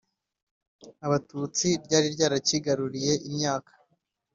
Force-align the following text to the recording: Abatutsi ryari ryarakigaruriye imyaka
Abatutsi 1.05 1.67
ryari 1.83 2.07
ryarakigaruriye 2.15 3.13
imyaka 3.27 3.71